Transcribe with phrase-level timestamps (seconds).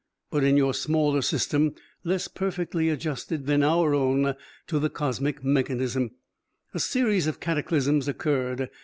[0.31, 4.33] But in your smaller system, less perfectly adjusted than our own
[4.65, 6.09] to the cosmic mechanism,
[6.73, 8.71] a series of cataclysms occurred.